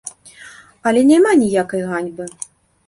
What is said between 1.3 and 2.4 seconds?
ніякай ганьбы.